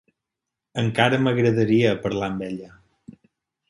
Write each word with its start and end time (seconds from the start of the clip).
Encara 0.85 1.21
m'agradaria 1.27 1.95
parlar 2.09 2.35
amb 2.35 2.51
ella. 2.51 2.77